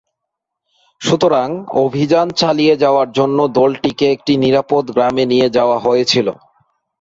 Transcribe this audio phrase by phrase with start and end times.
[1.01, 1.47] সুতরাং,
[1.83, 6.27] অভিযান চালিয়ে যাওয়ার জন্য দলটিকে একটি নিরাপদ গ্রামে নিয়ে যাওয়া হয়েছিল।